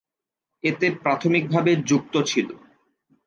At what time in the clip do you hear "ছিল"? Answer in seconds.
2.21-2.47